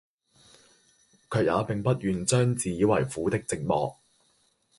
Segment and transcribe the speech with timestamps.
[1.29, 3.97] 卻也並不願將自以爲苦的寂寞，